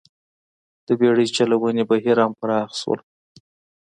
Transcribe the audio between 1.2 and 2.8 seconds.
چلونې بهیر هم پراخ